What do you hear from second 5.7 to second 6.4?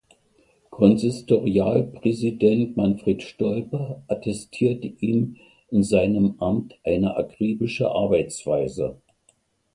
seinem